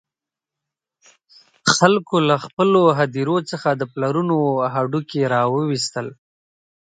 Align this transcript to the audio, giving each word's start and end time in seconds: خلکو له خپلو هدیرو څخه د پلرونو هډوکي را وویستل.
خلکو 1.75 2.15
له 2.27 2.35
خپلو 2.45 2.81
هدیرو 2.99 3.37
څخه 3.51 3.69
د 3.75 3.81
پلرونو 3.91 4.37
هډوکي 4.73 5.21
را 5.33 5.41
وویستل. 5.53 6.07